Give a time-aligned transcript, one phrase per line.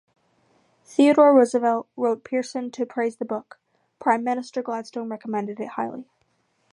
[0.83, 3.59] Theodore Roosevelt wrote Pearson to praise the book;
[3.99, 6.09] Prime Minister Gladstone recommended it highly.